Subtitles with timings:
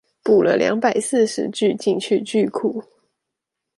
[0.23, 2.83] 補了兩百四十句進去句庫